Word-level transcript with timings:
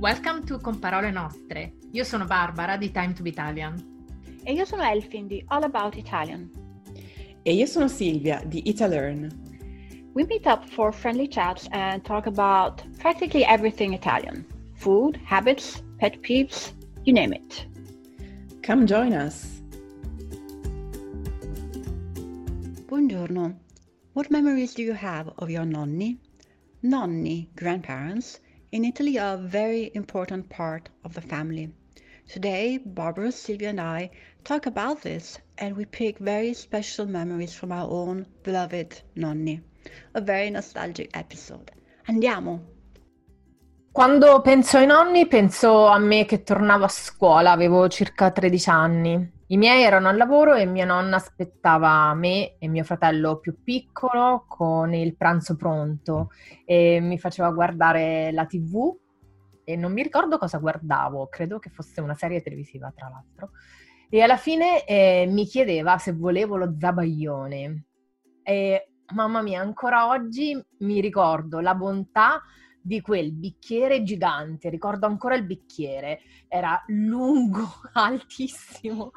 Welcome 0.00 0.46
to 0.46 0.58
Con 0.60 0.78
Parole 0.78 1.10
Nostre. 1.10 1.74
Io 1.92 2.04
sono 2.04 2.24
Barbara 2.24 2.78
di 2.78 2.90
Time 2.90 3.12
to 3.12 3.22
be 3.22 3.28
Italian. 3.28 3.76
E 4.44 4.54
io 4.54 4.64
sono 4.64 4.82
Elfin 4.82 5.26
di 5.26 5.44
All 5.48 5.62
About 5.62 5.94
Italian. 5.96 6.50
E 7.42 7.52
io 7.52 7.66
sono 7.66 7.86
Silvia 7.86 8.42
di 8.46 8.66
Italearn. 8.66 9.28
We 10.14 10.24
meet 10.24 10.46
up 10.46 10.66
for 10.66 10.90
friendly 10.90 11.28
chats 11.28 11.68
and 11.72 12.02
talk 12.02 12.24
about 12.24 12.82
practically 12.96 13.44
everything 13.44 13.92
Italian 13.92 14.46
food, 14.72 15.20
habits, 15.22 15.82
pet 15.98 16.22
peeves, 16.22 16.72
you 17.04 17.12
name 17.12 17.34
it. 17.34 17.66
Come 18.62 18.86
join 18.86 19.12
us. 19.12 19.60
Buongiorno. 22.86 23.54
What 24.14 24.30
memories 24.30 24.72
do 24.72 24.82
you 24.82 24.94
have 24.94 25.30
of 25.36 25.50
your 25.50 25.66
nonni? 25.66 26.16
Nonni, 26.82 27.48
grandparents, 27.54 28.40
in 28.72 28.84
Italy 28.84 29.18
are 29.18 29.34
a 29.34 29.48
very 29.48 29.90
important 29.94 30.48
part 30.48 30.88
of 31.04 31.14
the 31.14 31.20
family. 31.20 31.72
Today, 32.28 32.78
Barbara, 32.78 33.32
Sylvia, 33.32 33.70
and 33.70 33.80
I 33.80 34.10
talk 34.44 34.66
about 34.66 35.02
this 35.02 35.38
and 35.58 35.76
we 35.76 35.84
pick 35.84 36.18
very 36.18 36.54
special 36.54 37.06
memories 37.06 37.52
from 37.52 37.72
our 37.72 37.90
own 37.90 38.26
beloved 38.44 39.02
nonni. 39.16 39.60
A 40.14 40.20
very 40.20 40.50
nostalgic 40.50 41.10
episode. 41.14 41.72
Andiamo! 42.06 42.60
Quando 43.92 44.40
penso 44.40 44.76
ai 44.76 44.86
nonni, 44.86 45.26
penso 45.26 45.88
a 45.88 45.98
me 45.98 46.24
che 46.24 46.44
tornavo 46.44 46.84
a 46.84 46.88
scuola, 46.88 47.50
avevo 47.50 47.88
circa 47.88 48.30
13 48.30 48.70
anni. 48.70 49.32
I 49.52 49.56
miei 49.56 49.82
erano 49.82 50.06
al 50.06 50.16
lavoro 50.16 50.54
e 50.54 50.64
mia 50.64 50.84
nonna 50.84 51.16
aspettava 51.16 52.14
me 52.14 52.56
e 52.58 52.68
mio 52.68 52.84
fratello 52.84 53.40
più 53.40 53.64
piccolo 53.64 54.44
con 54.46 54.94
il 54.94 55.16
pranzo 55.16 55.56
pronto 55.56 56.30
e 56.64 57.00
mi 57.00 57.18
faceva 57.18 57.50
guardare 57.50 58.30
la 58.30 58.46
TV 58.46 58.96
e 59.64 59.74
non 59.74 59.92
mi 59.92 60.04
ricordo 60.04 60.38
cosa 60.38 60.58
guardavo, 60.58 61.26
credo 61.26 61.58
che 61.58 61.68
fosse 61.68 62.00
una 62.00 62.14
serie 62.14 62.42
televisiva 62.42 62.92
tra 62.94 63.08
l'altro. 63.08 63.50
E 64.08 64.20
alla 64.22 64.36
fine 64.36 64.84
eh, 64.84 65.26
mi 65.28 65.44
chiedeva 65.46 65.98
se 65.98 66.12
volevo 66.12 66.56
lo 66.56 66.76
zabaglione. 66.78 67.84
E 68.44 68.90
mamma 69.14 69.42
mia, 69.42 69.60
ancora 69.60 70.10
oggi 70.10 70.56
mi 70.78 71.00
ricordo 71.00 71.58
la 71.58 71.74
bontà 71.74 72.40
di 72.82 73.00
quel 73.00 73.32
bicchiere 73.32 74.02
gigante, 74.02 74.70
ricordo 74.70 75.06
ancora 75.06 75.34
il 75.34 75.44
bicchiere, 75.44 76.20
era 76.48 76.82
lungo, 76.88 77.68
altissimo 77.92 79.12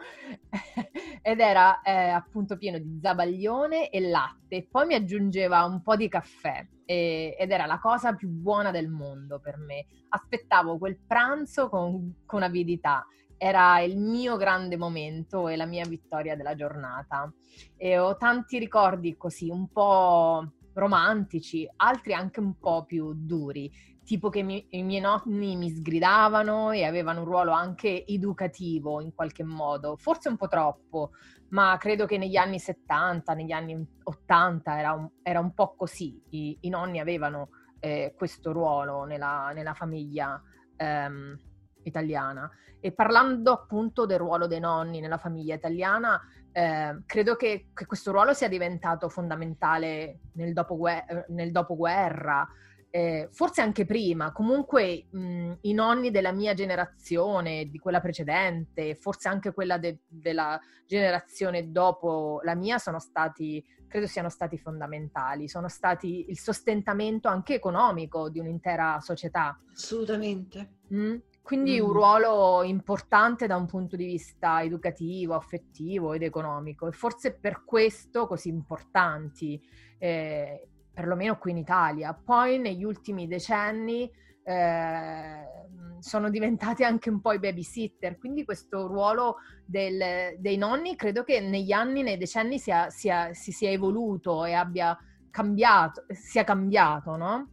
ed 1.22 1.40
era 1.40 1.82
eh, 1.82 2.10
appunto 2.10 2.58
pieno 2.58 2.78
di 2.78 3.00
zabaglione 3.02 3.90
e 3.90 4.02
latte, 4.02 4.68
poi 4.70 4.88
mi 4.88 4.96
aggiungeva 4.96 5.64
un 5.64 5.82
po' 5.82 5.96
di 5.96 6.10
caffè 6.10 6.66
e, 6.86 7.36
ed 7.38 7.52
era 7.52 7.66
la 7.66 7.80
cosa 7.80 8.14
più 8.14 8.28
buona 8.30 8.72
del 8.72 8.90
mondo 8.90 9.40
per 9.40 9.58
me. 9.58 9.86
Aspettavo 10.10 10.78
quel 10.78 10.98
pranzo 10.98 11.70
con, 11.70 12.24
con 12.26 12.44
avidità, 12.44 13.06
era 13.38 13.80
il 13.82 13.98
mio 13.98 14.38
grande 14.38 14.78
momento 14.78 15.48
e 15.48 15.56
la 15.56 15.66
mia 15.66 15.86
vittoria 15.86 16.36
della 16.36 16.56
giornata. 16.56 17.32
E 17.76 17.98
ho 17.98 18.16
tanti 18.18 18.58
ricordi 18.58 19.16
così, 19.18 19.50
un 19.50 19.68
po' 19.70 20.54
romantici, 20.74 21.70
altri 21.78 22.14
anche 22.14 22.40
un 22.40 22.58
po' 22.58 22.86
più 22.86 23.14
duri, 23.16 23.72
tipo 24.04 24.30
che 24.30 24.44
mi, 24.44 24.66
i 24.72 24.84
miei 24.84 25.02
nonni 25.02 25.56
mi 25.56 25.70
sgridavano 25.70 26.72
e 26.72 26.84
avevano 26.84 27.20
un 27.20 27.26
ruolo 27.26 27.52
anche 27.52 28.06
educativo 28.06 29.02
in 29.02 29.14
qualche 29.14 29.44
modo, 29.44 29.96
forse 29.96 30.30
un 30.30 30.38
po' 30.38 30.48
troppo, 30.48 31.12
ma 31.50 31.78
credo 31.80 32.06
che 32.06 32.18
negli 32.18 32.36
anni 32.36 32.60
70, 32.60 33.34
negli 33.34 33.52
anni 33.52 33.86
80 34.04 34.78
era 34.78 34.92
un, 34.94 35.10
era 35.22 35.40
un 35.40 35.54
po' 35.54 35.76
così, 35.76 36.22
I, 36.30 36.58
i 36.62 36.70
nonni 36.70 37.00
avevano 37.00 37.50
eh, 37.80 38.14
questo 38.16 38.52
ruolo 38.52 39.04
nella, 39.04 39.52
nella 39.54 39.74
famiglia 39.74 40.42
ehm, 40.78 41.38
italiana. 41.84 42.50
E 42.80 42.92
parlando 42.92 43.52
appunto 43.52 44.06
del 44.06 44.18
ruolo 44.18 44.48
dei 44.48 44.60
nonni 44.60 45.00
nella 45.00 45.18
famiglia 45.18 45.56
italiana, 45.56 46.20
eh, 46.52 47.02
credo 47.06 47.36
che, 47.36 47.70
che, 47.74 47.86
questo 47.86 48.12
ruolo 48.12 48.34
sia 48.34 48.50
diventato 48.50 49.10
fondamentale 49.10 50.20
nel, 50.34 50.54
dopoguerra, 50.54 51.26
nel 51.30 51.52
dopoguerra 51.52 52.48
eh, 52.96 53.28
forse 53.32 53.62
anche 53.62 53.86
prima, 53.86 54.32
comunque 54.32 55.08
mh, 55.10 55.54
i 55.62 55.74
nonni 55.74 56.12
della 56.12 56.32
mia 56.32 56.54
generazione, 56.54 57.66
di 57.66 57.80
quella 57.80 58.00
precedente, 58.00 58.94
forse 58.94 59.28
anche 59.30 59.52
quella 59.52 59.80
de- 59.80 60.02
della 60.08 60.60
generazione 60.86 61.72
dopo 61.72 62.40
la 62.44 62.54
mia, 62.54 62.78
sono 62.78 63.00
stati, 63.00 63.66
credo 63.88 64.06
siano 64.06 64.30
stati 64.30 64.60
fondamentali, 64.60 65.48
sono 65.48 65.70
stati 65.70 66.30
il 66.30 66.38
sostentamento 66.38 67.28
anche 67.28 67.56
economico 67.56 68.30
di 68.30 68.38
un'intera 68.38 69.00
società. 69.00 69.60
Assolutamente. 69.74 70.74
Mm? 70.94 71.16
Quindi 71.44 71.80
mm. 71.80 71.84
un 71.84 71.92
ruolo 71.92 72.64
importante 72.64 73.48
da 73.48 73.58
un 73.58 73.66
punto 73.66 73.98
di 73.98 74.06
vista 74.06 74.64
educativo, 74.64 75.36
affettivo 75.36 76.14
ed 76.14 76.24
economico 76.24 76.88
e 76.88 76.94
forse 76.94 77.34
per 77.34 77.66
questo 77.66 78.28
così 78.28 78.48
importanti, 78.48 79.62
eh, 79.98 80.70
perlomeno 80.94 81.38
qui 81.38 81.52
in 81.52 81.58
Italia. 81.58 82.14
Poi 82.14 82.60
negli 82.60 82.86
ultimi 82.86 83.28
decenni 83.28 84.10
eh, 84.42 85.44
sono 86.00 86.30
diventati 86.30 86.86
anche 86.86 87.10
un 87.10 87.20
po' 87.20 87.34
i 87.34 87.40
babysitter, 87.40 88.18
quindi 88.18 88.46
questo 88.46 88.88
ruolo 88.88 89.36
del, 89.66 90.38
dei 90.38 90.56
nonni 90.56 90.96
credo 90.96 91.24
che 91.24 91.42
negli 91.42 91.74
anni, 91.74 92.04
nei 92.04 92.18
decenni 92.18 92.58
sia, 92.58 92.90
sia, 92.90 93.34
si 93.34 93.52
sia 93.52 93.70
evoluto 93.70 94.46
e 94.46 94.54
abbia 94.54 94.98
cambiato, 95.30 96.06
sia 96.08 96.46
cambiato, 96.46 97.18
no? 97.18 97.53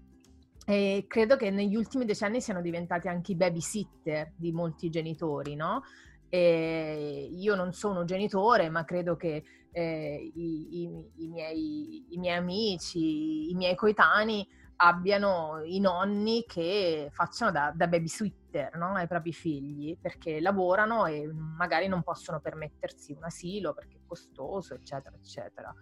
E 0.70 1.06
credo 1.08 1.34
che 1.34 1.50
negli 1.50 1.74
ultimi 1.74 2.04
decenni 2.04 2.40
siano 2.40 2.60
diventati 2.60 3.08
anche 3.08 3.32
i 3.32 3.34
babysitter 3.34 4.34
di 4.36 4.52
molti 4.52 4.88
genitori, 4.88 5.56
no? 5.56 5.82
E 6.28 7.28
io 7.28 7.56
non 7.56 7.72
sono 7.72 8.04
genitore, 8.04 8.68
ma 8.68 8.84
credo 8.84 9.16
che 9.16 9.42
eh, 9.72 10.32
i, 10.32 10.82
i, 10.82 11.22
i, 11.24 11.26
miei, 11.26 12.06
i, 12.10 12.18
miei, 12.18 12.36
amici, 12.36 13.50
i 13.50 13.54
miei 13.56 13.74
coetanei 13.74 14.46
abbiano 14.76 15.60
i 15.64 15.80
nonni 15.80 16.44
che 16.46 17.08
facciano 17.10 17.50
da, 17.50 17.72
da 17.74 17.88
babysitter 17.88 18.76
no? 18.76 18.94
ai 18.94 19.08
propri 19.08 19.32
figli 19.32 19.98
perché 20.00 20.40
lavorano 20.40 21.06
e 21.06 21.28
magari 21.32 21.88
non 21.88 22.04
possono 22.04 22.38
permettersi 22.40 23.12
un 23.12 23.24
asilo 23.24 23.74
perché 23.74 23.96
è 23.96 24.06
costoso, 24.06 24.74
eccetera, 24.74 25.16
eccetera 25.16 25.74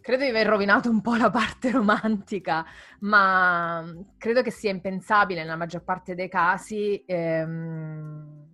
credo 0.00 0.24
di 0.24 0.30
aver 0.30 0.46
rovinato 0.46 0.90
un 0.90 1.00
po' 1.00 1.14
la 1.14 1.30
parte 1.30 1.70
romantica, 1.72 2.64
ma 3.00 3.84
credo 4.18 4.42
che 4.42 4.50
sia 4.50 4.70
impensabile 4.70 5.42
nella 5.42 5.56
maggior 5.56 5.84
parte 5.84 6.14
dei 6.14 6.28
casi 6.28 7.02
ehm, 7.06 8.46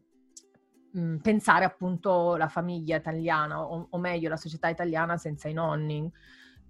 mm, 0.99 1.17
pensare 1.17 1.65
appunto 1.65 2.37
la 2.37 2.49
famiglia 2.49 2.97
italiana, 2.97 3.63
o, 3.63 3.87
o, 3.91 3.99
meglio 3.99 4.29
la 4.29 4.37
società 4.37 4.69
italiana 4.69 5.17
senza 5.17 5.49
i 5.49 5.53
nonni. 5.53 6.11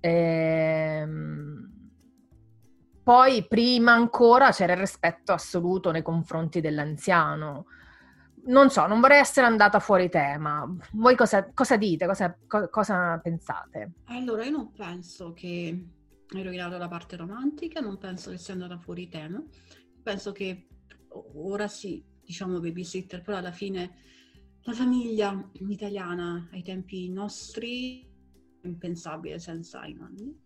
Ehm, 0.00 1.74
poi 3.02 3.46
prima 3.46 3.92
ancora 3.92 4.50
c'era 4.50 4.72
il 4.72 4.80
rispetto 4.80 5.32
assoluto 5.32 5.92
nei 5.92 6.02
confronti 6.02 6.60
dell'anziano 6.60 7.66
non 8.46 8.70
so, 8.70 8.86
non 8.86 9.00
vorrei 9.00 9.20
essere 9.20 9.46
andata 9.46 9.80
fuori 9.80 10.08
tema. 10.08 10.66
Voi 10.92 11.16
cosa, 11.16 11.50
cosa 11.52 11.76
dite? 11.76 12.06
Cosa, 12.06 12.36
co- 12.46 12.68
cosa, 12.68 13.18
pensate? 13.22 13.92
Allora, 14.04 14.44
io 14.44 14.50
non 14.50 14.72
penso 14.72 15.32
che 15.32 15.86
hai 16.28 16.42
rovinato 16.42 16.76
la 16.78 16.88
parte 16.88 17.16
romantica, 17.16 17.80
non 17.80 17.98
penso 17.98 18.30
che 18.30 18.38
sia 18.38 18.54
andata 18.54 18.78
fuori 18.78 19.08
tema. 19.08 19.42
Penso 20.02 20.32
che 20.32 20.68
ora 21.34 21.66
sì, 21.68 22.04
diciamo 22.22 22.60
babysitter, 22.60 23.22
però 23.22 23.38
alla 23.38 23.52
fine 23.52 23.94
la 24.62 24.72
famiglia 24.72 25.48
italiana 25.52 26.48
ai 26.52 26.62
tempi 26.62 27.08
nostri 27.10 28.02
è 28.60 28.66
impensabile 28.66 29.38
senza 29.38 29.84
i 29.86 29.94
nonni. 29.94 30.44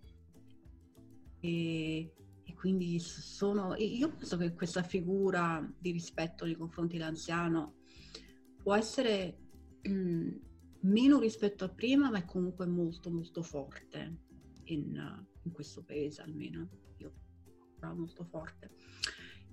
E, 1.41 2.13
e 2.45 2.55
quindi 2.55 2.99
sono... 2.99 3.75
Io 3.77 4.11
penso 4.11 4.37
che 4.37 4.55
questa 4.55 4.83
figura 4.83 5.67
di 5.79 5.91
rispetto 5.91 6.45
nei 6.45 6.57
confronti 6.57 6.97
dell'anziano 6.97 7.79
può 8.71 8.79
essere 8.79 9.37
mh, 9.83 9.91
mm, 9.91 10.29
meno 10.83 11.19
rispetto 11.19 11.65
a 11.65 11.69
prima, 11.69 12.09
ma 12.09 12.19
è 12.19 12.25
comunque 12.25 12.67
molto 12.67 13.11
molto 13.11 13.43
forte 13.43 14.19
in, 14.67 14.97
uh, 14.97 15.27
in 15.43 15.51
questo 15.51 15.83
paese 15.83 16.23
almeno. 16.23 16.69
Io 16.99 17.13
trovo 17.81 17.97
molto 17.97 18.23
forte. 18.23 18.71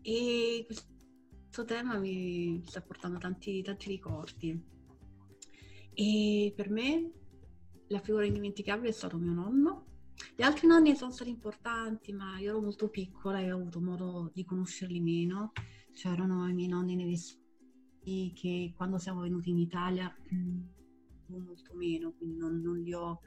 E 0.03 0.63
questo 0.67 1.65
tema 1.65 1.97
mi 1.97 2.61
sta 2.67 2.83
portando 2.83 3.17
tanti, 3.17 3.63
tanti 3.63 3.87
ricordi. 3.87 4.63
E 5.95 6.53
per 6.55 6.69
me 6.69 7.11
la 7.87 7.99
figura 7.99 8.23
indimenticabile 8.23 8.89
è 8.89 8.93
stato 8.93 9.17
mio 9.17 9.33
nonno. 9.33 9.85
Gli 10.35 10.43
altri 10.43 10.67
nonni 10.67 10.95
sono 10.95 11.11
stati 11.11 11.31
importanti, 11.31 12.13
ma 12.13 12.37
io 12.37 12.49
ero 12.49 12.61
molto 12.61 12.87
piccola 12.87 13.39
e 13.39 13.51
ho 13.51 13.55
avuto 13.55 13.81
modo 13.81 14.29
di 14.31 14.45
conoscerli 14.45 14.99
meno. 14.99 15.53
C'erano 15.91 16.47
i 16.47 16.53
miei 16.53 16.67
nonni 16.67 16.95
nei 16.95 17.07
che 18.33 18.73
quando 18.75 18.97
siamo 18.97 19.21
venuti 19.21 19.49
in 19.49 19.57
Italia 19.57 20.13
mm, 20.33 20.61
molto 21.27 21.73
meno, 21.73 22.13
quindi 22.13 22.37
non, 22.37 22.61
non 22.61 22.77
li 22.79 22.93
ho, 22.93 23.19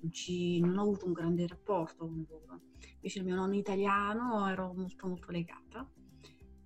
non, 0.00 0.12
ci, 0.12 0.60
non 0.60 0.76
ho 0.76 0.82
avuto 0.82 1.06
un 1.06 1.12
grande 1.12 1.46
rapporto 1.46 2.06
con 2.06 2.26
loro. 2.28 2.60
Invece 2.96 3.20
il 3.20 3.24
mio 3.24 3.34
nonno 3.34 3.54
italiano 3.54 4.46
ero 4.48 4.72
molto 4.74 5.06
molto 5.06 5.30
legata 5.30 5.88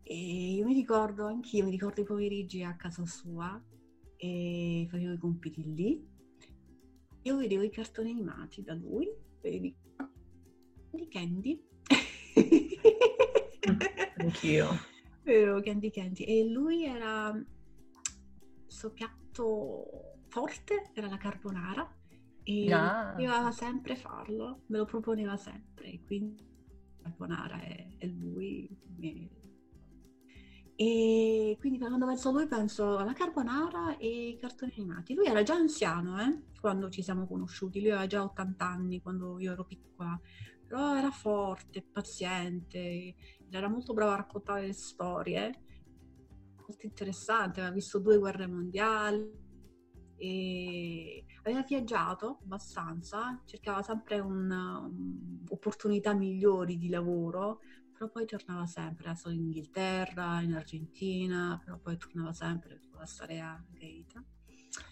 E 0.02 0.54
io 0.54 0.64
mi 0.64 0.74
ricordo, 0.74 1.26
anch'io 1.26 1.64
mi 1.64 1.70
ricordo 1.70 2.00
i 2.00 2.04
pomeriggi 2.04 2.62
a 2.62 2.74
casa 2.76 3.06
sua 3.06 3.62
e 4.16 4.86
facevo 4.90 5.12
i 5.12 5.18
compiti 5.18 5.74
lì. 5.74 6.12
Io 7.22 7.36
vedevo 7.36 7.62
i 7.62 7.70
cartoni 7.70 8.10
animati 8.10 8.62
da 8.62 8.74
lui, 8.74 9.08
vedi, 9.40 9.74
di 10.90 11.08
Candy. 11.08 11.64
Anch'io. 14.18 14.92
Vedevo 15.24 15.60
Candy 15.60 15.90
Candy. 15.90 16.22
E 16.24 16.48
lui 16.48 16.84
era, 16.84 17.30
il 17.30 17.46
suo 18.66 18.90
piatto 18.92 20.20
forte 20.28 20.90
era 20.94 21.08
la 21.08 21.16
carbonara 21.16 21.96
e 22.42 22.72
Ah. 22.72 23.12
doveva 23.12 23.50
sempre 23.50 23.96
farlo, 23.96 24.62
me 24.66 24.78
lo 24.78 24.84
proponeva 24.84 25.36
sempre, 25.36 26.00
quindi 26.04 26.46
carbonara 27.02 27.60
è, 27.60 27.88
è 27.98 28.06
lui. 28.06 28.68
E, 29.00 29.30
e 30.76 31.56
quindi 31.58 31.78
quando 31.78 32.04
penso 32.04 32.28
a 32.28 32.32
lui 32.32 32.46
penso 32.46 32.98
alla 32.98 33.12
carbonara 33.12 33.96
e 33.96 34.06
ai 34.08 34.36
cartoni 34.38 34.72
animati. 34.76 35.14
Lui 35.14 35.26
era 35.26 35.42
già 35.42 35.54
anziano, 35.54 36.20
eh, 36.20 36.42
quando 36.60 36.90
ci 36.90 37.02
siamo 37.02 37.26
conosciuti, 37.26 37.80
lui 37.80 37.90
aveva 37.90 38.06
già 38.06 38.22
80 38.24 38.66
anni 38.66 39.00
quando 39.00 39.38
io 39.38 39.52
ero 39.52 39.64
piccola, 39.64 40.20
però 40.74 40.96
era 40.96 41.12
forte, 41.12 41.86
paziente, 41.88 43.14
era 43.48 43.68
molto 43.68 43.92
bravo 43.94 44.10
a 44.10 44.16
raccontare 44.16 44.66
le 44.66 44.72
storie, 44.72 45.60
molto 46.66 46.84
interessante, 46.84 47.60
aveva 47.60 47.72
visto 47.76 48.00
due 48.00 48.18
guerre 48.18 48.48
mondiali 48.48 49.30
e 50.16 51.24
aveva 51.44 51.62
viaggiato 51.62 52.40
abbastanza, 52.42 53.40
cercava 53.44 53.82
sempre 53.82 54.18
un- 54.18 54.50
un- 54.50 55.44
opportunità 55.48 56.12
migliori 56.12 56.76
di 56.76 56.88
lavoro, 56.88 57.60
però 57.92 58.08
poi 58.10 58.26
tornava 58.26 58.66
sempre, 58.66 59.10
adesso 59.10 59.30
in 59.30 59.42
Inghilterra, 59.42 60.40
in 60.40 60.54
Argentina, 60.54 61.60
però 61.64 61.78
poi 61.78 61.96
tornava 61.96 62.32
sempre, 62.32 62.80
doveva 62.80 63.06
stare 63.06 63.38
a 63.38 63.62
Gaeta. 63.70 64.24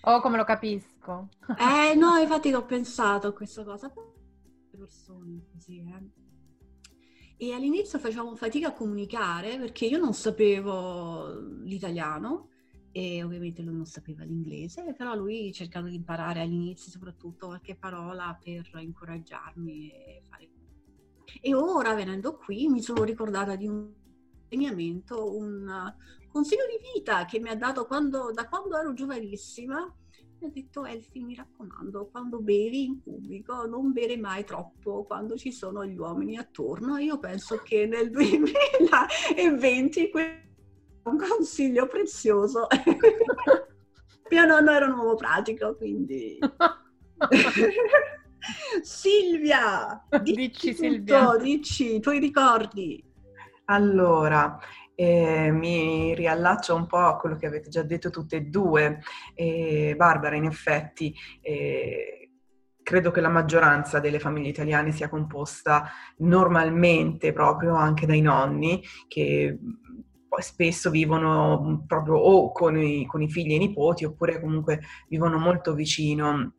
Oh, 0.03 0.21
come 0.21 0.37
lo 0.37 0.45
capisco. 0.45 1.29
Eh 1.59 1.97
no, 1.97 2.19
infatti 2.23 2.51
l'ho 2.51 2.65
pensato 2.65 3.27
a 3.27 3.33
questa 3.33 3.65
cosa, 3.65 3.93
persone 4.83 5.45
così, 5.53 5.79
eh. 5.79 6.31
E 7.37 7.53
all'inizio 7.55 7.99
facevamo 7.99 8.37
fatica 8.37 8.69
a 8.69 8.73
comunicare 8.73 9.59
perché 9.59 9.87
io 9.87 9.99
non 9.99 10.15
sapevo 10.15 11.41
l'italiano 11.63 12.51
e 12.93 13.23
ovviamente 13.25 13.63
lui 13.63 13.75
non 13.75 13.87
sapeva 13.87 14.23
l'inglese, 14.23 14.95
però 14.97 15.15
lui 15.15 15.53
cercava 15.53 15.89
di 15.89 15.97
imparare 15.97 16.41
all'inizio 16.41 16.91
soprattutto 16.91 17.47
qualche 17.47 17.75
parola 17.75 18.39
per 18.41 18.71
incoraggiarmi 18.81 19.91
e 19.91 20.23
fare. 20.29 20.51
E 21.41 21.55
ora 21.55 21.95
venendo 21.95 22.37
qui 22.37 22.69
mi 22.69 22.81
sono 22.81 23.03
ricordata 23.03 23.57
di 23.57 23.67
un 23.67 23.91
insegnamento, 24.49 25.35
un 25.37 25.93
consiglio 26.29 26.67
di 26.67 26.79
vita 26.95 27.25
che 27.25 27.41
mi 27.41 27.49
ha 27.49 27.57
dato 27.57 27.87
quando, 27.87 28.31
da 28.31 28.47
quando 28.49 28.77
ero 28.77 28.93
giovanissima 28.93 29.93
mi 30.43 30.49
ha 30.49 30.51
detto 30.53 30.85
Elfi, 30.85 31.23
mi 31.23 31.37
raccomando, 31.37 32.09
quando 32.11 32.41
bevi 32.41 32.85
in 32.85 33.01
pubblico 33.01 33.65
non 33.67 33.93
bere 33.93 34.17
mai 34.17 34.43
troppo 34.45 35.05
quando 35.05 35.37
ci 35.37 35.53
sono 35.53 35.87
gli 35.87 35.97
uomini 35.97 36.37
attorno. 36.37 36.99
Io 36.99 37.21
penso 37.21 37.61
che 37.63 37.87
nel 37.87 38.11
2020 38.11 40.11
questo 40.15 40.31
è 40.31 41.09
un 41.09 41.19
consiglio 41.19 41.87
prezioso. 41.87 42.67
Mio 44.31 44.45
nonno 44.47 44.71
era 44.73 44.87
un 44.87 44.99
uomo 44.99 45.15
pratico, 45.15 45.77
quindi... 45.77 46.39
Silvia, 48.83 50.05
dici, 50.21 50.35
Dici, 50.35 50.71
tutto, 50.75 50.83
Silvia. 50.83 51.37
dici 51.37 51.95
i 51.95 52.01
tuoi 52.01 52.19
ricordi. 52.19 53.01
Allora, 53.67 54.59
eh, 55.03 55.51
mi 55.51 56.15
riallaccio 56.15 56.77
un 56.77 56.87
po' 56.87 56.99
a 56.99 57.17
quello 57.17 57.37
che 57.37 57.47
avete 57.47 57.69
già 57.69 57.83
detto 57.83 58.11
tutte 58.11 58.37
e 58.37 58.41
due. 58.43 59.01
Eh, 59.35 59.95
Barbara, 59.97 60.37
in 60.37 60.45
effetti, 60.45 61.13
eh, 61.41 62.31
credo 62.83 63.11
che 63.11 63.21
la 63.21 63.29
maggioranza 63.29 63.99
delle 63.99 64.21
famiglie 64.21 64.51
italiane 64.51 64.93
sia 64.93 65.09
composta 65.09 65.91
normalmente 66.19 67.33
proprio 67.33 67.75
anche 67.75 68.07
dai 68.07 68.21
nonni 68.21 68.83
che 69.09 69.59
spesso 70.39 70.91
vivono 70.91 71.85
proprio 71.87 72.17
o 72.17 72.53
con 72.53 72.79
i, 72.79 73.05
con 73.07 73.23
i 73.23 73.29
figli 73.29 73.53
e 73.53 73.57
i 73.57 73.59
nipoti 73.59 74.05
oppure 74.05 74.41
comunque 74.41 74.81
vivono 75.09 75.37
molto 75.39 75.75
vicino. 75.75 76.55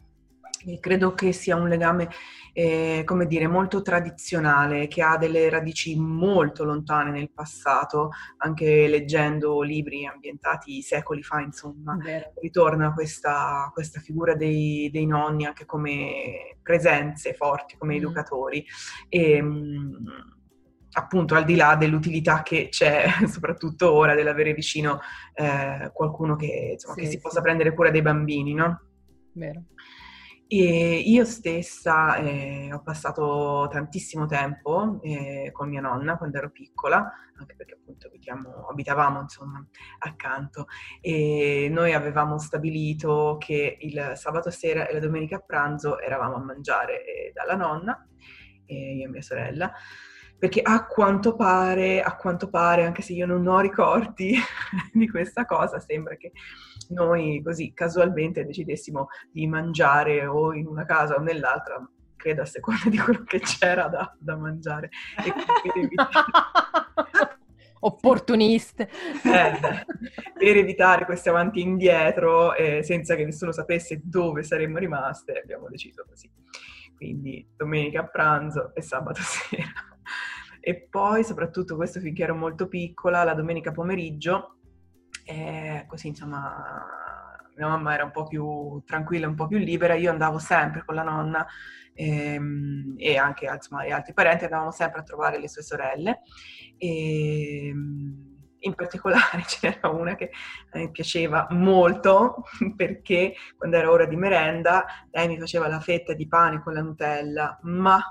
E 0.66 0.80
credo 0.80 1.14
che 1.14 1.34
sia 1.34 1.56
un 1.56 1.68
legame, 1.68 2.10
eh, 2.54 3.02
come 3.06 3.26
dire, 3.28 3.48
molto 3.48 3.82
tradizionale, 3.82 4.88
che 4.88 5.02
ha 5.02 5.18
delle 5.18 5.50
radici 5.50 5.98
molto 6.00 6.64
lontane 6.64 7.12
nel 7.12 7.32
passato, 7.34 8.10
anche 8.38 8.88
leggendo 8.88 9.62
libri 9.62 10.06
ambientati 10.06 10.82
secoli 10.82 11.22
fa, 11.22 11.42
insomma, 11.42 11.98
Vero. 11.98 12.32
ritorna 12.42 12.94
questa, 12.94 13.70
questa 13.74 14.00
figura 14.00 14.36
dei, 14.36 14.90
dei 14.92 15.06
nonni 15.06 15.46
anche 15.46 15.66
come 15.66 16.58
presenze 16.62 17.34
forti, 17.34 17.76
come 17.78 17.94
Mm. 17.96 17.98
educatori. 17.98 18.66
E, 19.10 19.42
mh, 19.42 20.32
appunto 20.96 21.34
al 21.36 21.44
di 21.44 21.56
là 21.56 21.76
dell'utilità 21.76 22.42
che 22.44 22.70
c'è, 22.70 23.06
soprattutto 23.28 23.92
ora, 23.92 24.16
dell'avere 24.16 24.54
vicino 24.54 25.00
eh, 25.34 25.90
qualcuno 25.92 26.36
che, 26.36 26.70
insomma, 26.74 26.96
che 26.96 27.02
Sì, 27.06 27.08
si 27.12 27.16
sì. 27.18 27.22
possa 27.22 27.42
prendere 27.42 27.74
cura 27.74 27.90
dei 27.90 28.02
bambini, 28.02 28.54
no? 28.54 28.80
Vero. 29.34 29.64
E 30.56 31.00
io 31.00 31.26
stessa 31.26 32.18
eh, 32.18 32.72
ho 32.72 32.84
passato 32.84 33.68
tantissimo 33.72 34.28
tempo 34.28 35.00
eh, 35.02 35.50
con 35.52 35.68
mia 35.68 35.82
nonna 35.82 36.16
quando 36.16 36.38
ero 36.38 36.52
piccola, 36.52 37.12
anche 37.40 37.56
perché 37.56 37.74
appunto 37.74 38.06
abitiamo- 38.06 38.68
abitavamo 38.70 39.22
insomma 39.22 39.66
accanto. 39.98 40.68
E 41.02 41.70
noi 41.72 41.94
avevamo 41.94 42.38
stabilito 42.38 43.38
che 43.40 43.78
il 43.80 44.12
sabato 44.14 44.52
sera 44.52 44.86
e 44.88 44.94
la 44.94 45.00
domenica 45.00 45.38
a 45.38 45.44
pranzo 45.44 46.00
eravamo 46.00 46.36
a 46.36 46.44
mangiare 46.44 47.04
eh, 47.04 47.32
dalla 47.34 47.56
nonna, 47.56 48.08
io 48.68 49.06
e 49.06 49.10
mia 49.10 49.24
sorella, 49.24 49.72
perché 50.44 50.60
a 50.62 50.86
quanto 50.86 51.38
pare, 51.38 52.02
a 52.02 52.18
quanto 52.18 52.50
pare, 52.50 52.84
anche 52.84 53.02
se 53.02 53.14
io 53.14 53.26
non 53.26 53.48
ho 53.48 53.62
ricordi 53.62 54.36
di 54.92 55.10
questa 55.10 55.46
cosa, 55.46 55.80
sembra 55.80 56.18
che 56.18 56.34
noi 56.90 57.42
così 57.42 57.72
casualmente 57.74 58.46
decidessimo 58.46 59.08
di 59.32 59.48
mangiare 59.48 60.26
o 60.26 60.54
in 60.54 60.68
una 60.68 60.84
casa 60.84 61.16
o 61.16 61.22
nell'altra, 61.22 61.82
credo 62.18 62.42
a 62.42 62.46
seconda 62.46 62.90
di 62.90 62.98
quello 62.98 63.24
che 63.24 63.40
c'era 63.40 63.88
da, 63.88 64.14
da 64.20 64.36
mangiare. 64.36 64.90
E 65.26 65.70
quindi 65.72 65.96
Opportuniste. 67.80 68.90
eh, 69.24 69.86
per 70.38 70.58
evitare 70.58 71.06
questi 71.06 71.30
avanti 71.30 71.60
e 71.60 71.64
indietro, 71.64 72.54
eh, 72.54 72.84
senza 72.84 73.16
che 73.16 73.24
nessuno 73.24 73.54
sapesse 73.54 74.02
dove 74.04 74.44
saremmo 74.44 74.78
rimaste, 74.78 75.40
abbiamo 75.42 75.70
deciso 75.70 76.04
così. 76.06 76.30
Quindi 76.98 77.48
domenica 77.56 78.02
a 78.02 78.08
pranzo 78.08 78.76
e 78.76 78.82
sabato 78.82 79.22
sera. 79.24 79.93
E 80.66 80.88
poi, 80.90 81.26
soprattutto 81.26 81.76
questo 81.76 82.00
finché 82.00 82.24
ero 82.24 82.36
molto 82.36 82.70
piccola, 82.70 83.26
la 83.26 83.34
domenica 83.34 83.74
pomeriggio, 83.74 84.60
eh, 85.26 85.84
così 85.90 86.08
insomma, 86.08 86.86
mia 87.58 87.68
mamma 87.68 87.94
era 87.94 88.06
un 88.06 88.12
po' 88.12 88.26
più 88.26 88.82
tranquilla, 88.86 89.28
un 89.28 89.36
po' 89.36 89.48
più 89.48 89.58
libera, 89.58 89.96
io 89.96 90.10
andavo 90.10 90.40
sempre 90.40 90.86
con 90.86 90.96
la 90.96 91.04
nonna 91.04 91.46
ehm, 91.94 92.94
e 92.98 93.18
anche 93.18 93.46
insomma, 93.46 93.86
gli 93.86 93.92
altri 93.92 94.14
parenti, 94.14 94.46
andavamo 94.46 94.72
sempre 94.72 95.02
a 95.02 95.04
trovare 95.04 95.38
le 95.38 95.50
sue 95.50 95.64
sorelle. 95.64 96.22
E, 96.78 97.74
in 98.66 98.76
particolare 98.76 99.44
ce 99.46 99.68
n'era 99.68 99.90
una 99.90 100.16
che 100.16 100.32
a 100.72 100.78
me 100.78 100.92
piaceva 100.92 101.46
molto 101.50 102.44
perché 102.78 103.34
quando 103.58 103.76
era 103.76 103.92
ora 103.92 104.06
di 104.06 104.16
merenda 104.16 104.86
lei 105.12 105.28
mi 105.28 105.38
faceva 105.38 105.68
la 105.68 105.82
fetta 105.82 106.14
di 106.14 106.26
pane 106.26 106.62
con 106.62 106.72
la 106.72 106.82
Nutella, 106.82 107.60
ma 107.64 108.02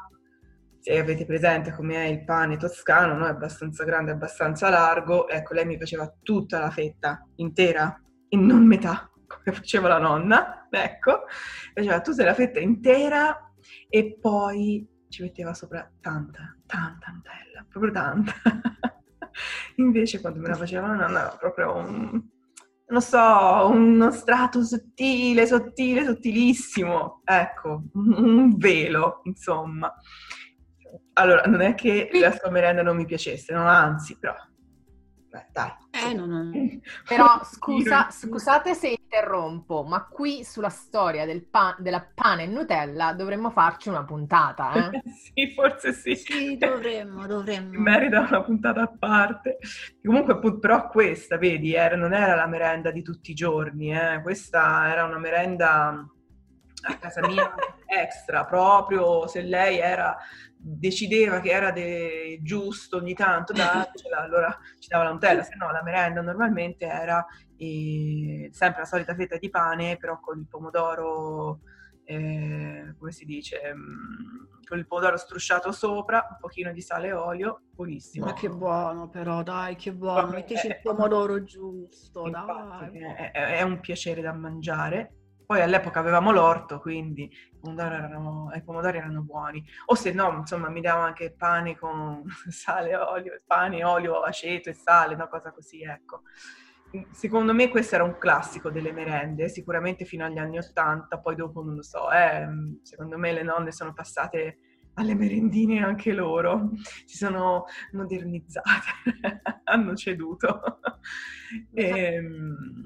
se 0.82 0.98
avete 0.98 1.24
presente 1.24 1.72
come 1.72 1.94
è 1.94 2.08
il 2.08 2.24
pane 2.24 2.56
toscano, 2.56 3.14
no? 3.14 3.26
è 3.26 3.30
abbastanza 3.30 3.84
grande, 3.84 4.10
abbastanza 4.10 4.68
largo, 4.68 5.28
ecco, 5.28 5.54
lei 5.54 5.64
mi 5.64 5.78
faceva 5.78 6.12
tutta 6.22 6.58
la 6.58 6.70
fetta 6.70 7.24
intera 7.36 8.02
e 8.28 8.36
non 8.36 8.66
metà, 8.66 9.08
come 9.28 9.54
faceva 9.56 9.86
la 9.86 9.98
nonna, 9.98 10.66
ecco, 10.68 11.20
faceva 11.72 12.00
tutta 12.00 12.24
la 12.24 12.34
fetta 12.34 12.58
intera 12.58 13.52
e 13.88 14.18
poi 14.20 14.84
ci 15.08 15.22
metteva 15.22 15.54
sopra 15.54 15.88
tanta, 16.00 16.56
tanta 16.66 17.12
Nutella, 17.12 17.64
proprio 17.68 17.92
tanta. 17.92 18.32
Invece 19.76 20.20
quando 20.20 20.40
me 20.40 20.48
la 20.48 20.56
faceva 20.56 20.88
la 20.88 20.94
nonna 20.94 21.20
era 21.20 21.36
proprio 21.38 21.76
un, 21.76 22.20
non 22.88 23.00
so, 23.00 23.68
uno 23.70 24.10
strato 24.10 24.64
sottile, 24.64 25.46
sottile, 25.46 26.04
sottilissimo, 26.04 27.20
ecco, 27.24 27.84
un 27.92 28.56
velo, 28.56 29.20
insomma. 29.24 29.94
Allora, 31.14 31.42
non 31.44 31.60
è 31.60 31.74
che 31.74 32.10
la 32.12 32.32
sua 32.32 32.50
merenda 32.50 32.82
non 32.82 32.96
mi 32.96 33.04
piacesse, 33.04 33.52
no, 33.52 33.66
anzi, 33.66 34.18
però, 34.18 34.34
beh, 35.28 35.46
dai. 35.52 35.70
Eh, 35.90 36.14
no, 36.14 36.26
no. 36.26 36.50
Però 37.06 37.40
scusa, 37.44 38.10
scusate 38.10 38.74
se 38.74 38.88
interrompo, 38.88 39.82
ma 39.82 40.06
qui 40.06 40.44
sulla 40.44 40.70
storia 40.70 41.26
del 41.26 41.44
pan, 41.44 41.76
della 41.78 42.06
pane 42.14 42.44
e 42.44 42.46
Nutella 42.46 43.12
dovremmo 43.12 43.50
farci 43.50 43.88
una 43.88 44.04
puntata, 44.04 44.72
eh? 44.90 45.02
sì, 45.12 45.52
forse 45.54 45.92
sì. 45.92 46.16
Sì, 46.16 46.56
dovremmo, 46.56 47.26
dovremmo. 47.26 47.70
Merita 47.80 48.20
una 48.20 48.42
puntata 48.42 48.82
a 48.82 48.92
parte. 48.98 49.58
Comunque, 50.02 50.58
però 50.58 50.88
questa, 50.88 51.36
vedi, 51.36 51.74
era, 51.74 51.96
non 51.96 52.14
era 52.14 52.34
la 52.34 52.46
merenda 52.46 52.90
di 52.90 53.02
tutti 53.02 53.32
i 53.32 53.34
giorni, 53.34 53.94
eh? 53.94 54.20
questa 54.22 54.90
era 54.90 55.04
una 55.04 55.18
merenda 55.18 56.06
a 56.84 56.96
casa 56.98 57.26
mia 57.26 57.54
extra, 57.86 58.44
proprio 58.44 59.26
se 59.26 59.42
lei 59.42 59.78
era, 59.78 60.16
decideva 60.64 61.40
che 61.40 61.50
era 61.50 61.72
de, 61.72 62.38
giusto 62.42 62.98
ogni 62.98 63.14
tanto 63.14 63.52
darcela, 63.52 64.18
allora 64.22 64.56
ci 64.78 64.88
dava 64.88 65.04
la 65.04 65.12
Nutella, 65.12 65.42
se 65.42 65.56
no 65.56 65.70
la 65.72 65.82
merenda 65.82 66.22
normalmente 66.22 66.86
era 66.86 67.24
eh, 67.56 68.48
sempre 68.52 68.80
la 68.82 68.86
solita 68.86 69.14
fetta 69.14 69.36
di 69.36 69.50
pane, 69.50 69.96
però 69.96 70.20
con 70.20 70.38
il 70.38 70.46
pomodoro, 70.48 71.60
eh, 72.04 72.94
come 72.96 73.10
si 73.10 73.24
dice, 73.24 73.60
mm, 73.74 74.64
con 74.68 74.78
il 74.78 74.86
pomodoro 74.86 75.16
strusciato 75.16 75.72
sopra, 75.72 76.24
un 76.30 76.36
pochino 76.38 76.72
di 76.72 76.80
sale 76.80 77.08
e 77.08 77.12
olio, 77.12 77.62
buonissimo. 77.72 78.26
Ma 78.26 78.32
che 78.32 78.48
buono 78.48 79.08
però, 79.08 79.42
dai, 79.42 79.74
che 79.74 79.92
buono, 79.92 80.28
mettici 80.28 80.68
il 80.68 80.80
pomodoro 80.80 81.42
giusto, 81.42 82.26
Infatti, 82.26 82.98
dai. 82.98 83.14
È, 83.14 83.30
è 83.32 83.62
un 83.62 83.80
piacere 83.80 84.22
da 84.22 84.32
mangiare 84.32 85.16
poi 85.52 85.60
all'epoca 85.60 86.00
avevamo 86.00 86.32
l'orto, 86.32 86.80
quindi 86.80 87.24
i 87.24 87.58
pomodori 87.60 87.94
erano, 87.94 88.50
i 88.54 88.62
pomodori 88.62 88.96
erano 88.96 89.20
buoni. 89.20 89.62
O 89.86 89.94
se 89.94 90.10
no, 90.10 90.32
insomma, 90.38 90.70
mi 90.70 90.80
dava 90.80 91.04
anche 91.04 91.34
pane 91.36 91.76
con 91.76 92.22
sale 92.48 92.96
olio, 92.96 93.38
pane, 93.46 93.84
olio, 93.84 94.22
aceto 94.22 94.70
e 94.70 94.72
sale, 94.72 95.12
una 95.12 95.28
cosa 95.28 95.52
così, 95.52 95.82
ecco. 95.82 96.22
Secondo 97.10 97.52
me 97.52 97.68
questo 97.68 97.96
era 97.96 98.04
un 98.04 98.16
classico 98.16 98.70
delle 98.70 98.92
merende, 98.92 99.50
sicuramente 99.50 100.06
fino 100.06 100.24
agli 100.24 100.38
anni 100.38 100.56
Ottanta, 100.56 101.18
poi 101.18 101.36
dopo 101.36 101.62
non 101.62 101.74
lo 101.74 101.82
so, 101.82 102.10
eh, 102.10 102.48
secondo 102.80 103.18
me 103.18 103.32
le 103.32 103.42
nonne 103.42 103.72
sono 103.72 103.92
passate 103.92 104.58
alle 104.94 105.14
merendine 105.14 105.82
anche 105.82 106.12
loro, 106.12 106.70
si 107.04 107.16
sono 107.18 107.64
modernizzate, 107.92 108.90
hanno 109.64 109.94
ceduto. 109.94 110.60
e, 111.72 111.88
ehm, 111.88 112.82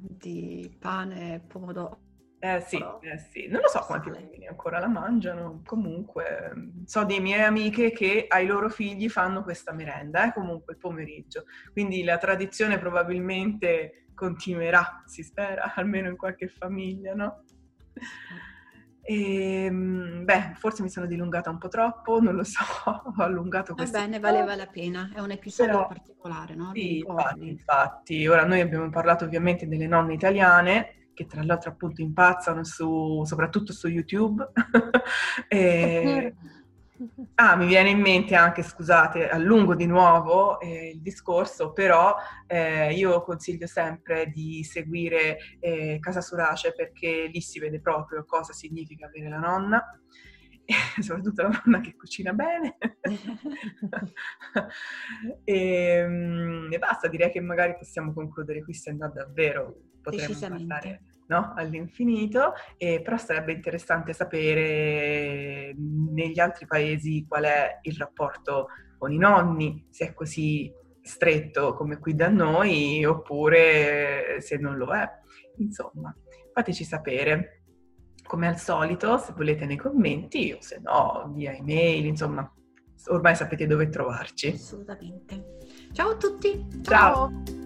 di 0.00 0.74
pane 0.78 1.34
e 1.34 1.40
pomodoro. 1.40 2.05
Eh 2.38 2.60
sì, 2.60 2.76
eh 2.76 3.18
sì, 3.18 3.48
non 3.48 3.62
lo 3.62 3.68
so 3.68 3.80
quanti 3.80 4.10
bambini 4.10 4.46
ancora 4.46 4.78
la 4.78 4.88
mangiano, 4.88 5.62
comunque 5.64 6.52
so 6.84 7.04
di 7.04 7.18
miei 7.18 7.42
amiche 7.42 7.92
che 7.92 8.26
ai 8.28 8.46
loro 8.46 8.68
figli 8.68 9.08
fanno 9.08 9.42
questa 9.42 9.72
merenda, 9.72 10.26
eh, 10.26 10.32
comunque 10.34 10.74
il 10.74 10.78
pomeriggio, 10.78 11.44
quindi 11.72 12.04
la 12.04 12.18
tradizione 12.18 12.78
probabilmente 12.78 14.08
continuerà, 14.14 15.02
si 15.06 15.22
spera, 15.22 15.72
almeno 15.76 16.10
in 16.10 16.16
qualche 16.16 16.48
famiglia, 16.48 17.14
no? 17.14 17.42
E, 19.00 19.64
ehm, 19.64 20.24
beh, 20.24 20.54
forse 20.56 20.82
mi 20.82 20.90
sono 20.90 21.06
dilungata 21.06 21.48
un 21.48 21.58
po' 21.58 21.68
troppo, 21.68 22.20
non 22.20 22.34
lo 22.34 22.42
so, 22.42 22.58
ho 23.16 23.22
allungato 23.22 23.74
questo. 23.74 23.96
Va 23.96 24.04
bene, 24.04 24.18
valeva 24.18 24.56
la 24.56 24.66
pena, 24.66 25.12
è 25.14 25.20
un 25.20 25.30
episodio 25.30 25.72
Però, 25.72 25.86
particolare, 25.86 26.54
no? 26.54 26.72
Sì, 26.74 26.98
infatti, 26.98 27.48
infatti, 27.48 28.26
ora 28.26 28.44
noi 28.44 28.60
abbiamo 28.60 28.90
parlato 28.90 29.24
ovviamente 29.24 29.68
delle 29.68 29.86
nonne 29.86 30.14
italiane, 30.14 31.05
che 31.16 31.24
tra 31.26 31.42
l'altro 31.42 31.70
appunto 31.70 32.02
impazzano 32.02 32.62
su, 32.62 33.24
soprattutto 33.24 33.72
su 33.72 33.88
YouTube. 33.88 34.46
e... 35.48 36.34
Ah, 37.34 37.56
mi 37.56 37.66
viene 37.66 37.90
in 37.90 38.00
mente 38.00 38.34
anche, 38.34 38.62
scusate, 38.62 39.28
allungo 39.28 39.74
di 39.74 39.84
nuovo 39.84 40.58
eh, 40.60 40.92
il 40.94 41.02
discorso, 41.02 41.74
però 41.74 42.16
eh, 42.46 42.94
io 42.94 43.22
consiglio 43.22 43.66
sempre 43.66 44.30
di 44.30 44.64
seguire 44.64 45.36
eh, 45.60 45.98
Casa 46.00 46.22
Surace 46.22 46.72
perché 46.74 47.28
lì 47.30 47.42
si 47.42 47.58
vede 47.58 47.82
proprio 47.82 48.24
cosa 48.24 48.54
significa 48.54 49.08
avere 49.08 49.28
la 49.28 49.36
nonna, 49.36 49.84
soprattutto 50.98 51.42
la 51.42 51.60
nonna 51.64 51.80
che 51.80 51.94
cucina 51.96 52.32
bene. 52.32 52.78
e, 55.44 55.54
ehm, 55.54 56.68
e, 56.70 56.78
basta, 56.78 57.08
direi 57.08 57.30
che 57.30 57.40
magari 57.40 57.76
possiamo 57.76 58.14
concludere 58.14 58.62
qui, 58.62 58.72
se 58.72 58.92
no 58.92 59.10
davvero 59.10 59.85
potremmo 60.10 60.38
parlare 60.38 61.00
no? 61.26 61.52
all'infinito, 61.56 62.52
e, 62.76 63.00
però 63.02 63.16
sarebbe 63.16 63.52
interessante 63.52 64.12
sapere 64.12 65.74
negli 65.76 66.38
altri 66.38 66.66
paesi 66.66 67.24
qual 67.28 67.44
è 67.44 67.78
il 67.82 67.96
rapporto 67.96 68.68
con 68.98 69.12
i 69.12 69.18
nonni, 69.18 69.86
se 69.90 70.08
è 70.08 70.14
così 70.14 70.72
stretto 71.02 71.74
come 71.74 71.98
qui 71.98 72.14
da 72.14 72.28
noi 72.28 73.04
oppure 73.04 74.38
se 74.40 74.56
non 74.56 74.76
lo 74.76 74.92
è. 74.92 75.08
Insomma, 75.58 76.14
fateci 76.52 76.84
sapere 76.84 77.62
come 78.26 78.48
al 78.48 78.58
solito, 78.58 79.16
se 79.18 79.32
volete 79.36 79.66
nei 79.66 79.76
commenti 79.76 80.52
o 80.52 80.60
se 80.60 80.80
no 80.82 81.30
via 81.34 81.52
email, 81.52 82.06
insomma, 82.06 82.50
ormai 83.08 83.36
sapete 83.36 83.66
dove 83.66 83.88
trovarci. 83.88 84.48
Assolutamente. 84.48 85.56
Ciao 85.92 86.10
a 86.10 86.16
tutti! 86.16 86.66
Ciao. 86.82 87.30
Ciao. 87.44 87.65